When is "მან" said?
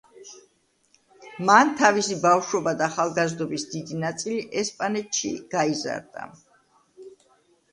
1.49-1.73